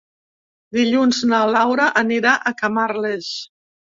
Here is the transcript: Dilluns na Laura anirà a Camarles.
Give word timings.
Dilluns 0.77 1.19
na 1.33 1.41
Laura 1.57 1.85
anirà 2.03 2.33
a 2.39 2.53
Camarles. 2.63 3.31